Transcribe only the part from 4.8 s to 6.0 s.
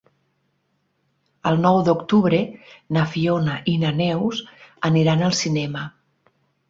aniran al cinema.